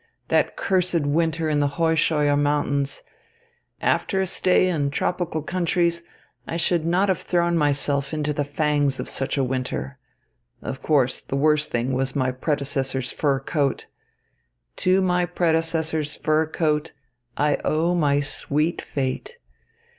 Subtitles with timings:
[0.29, 3.03] That cursed winter in the Heuscheuer Mountains!
[3.81, 6.01] After a stay in tropical countries,
[6.47, 9.99] I should not have thrown myself into the fangs of such a winter.
[10.63, 13.85] Of course, the worst thing was my predecessor's fur coat.
[14.77, 16.93] To my predecessor's fur coat
[17.37, 19.37] I owe my sweet fate.